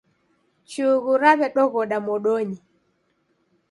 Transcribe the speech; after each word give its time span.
Chughu 0.69 1.11
raw'edoghoda 1.21 1.97
modonyi. 2.05 2.57